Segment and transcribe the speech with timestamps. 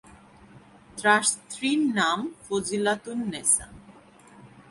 [0.97, 3.65] তার স্ত্রীর নাম ফজিলাতুন্নেছা।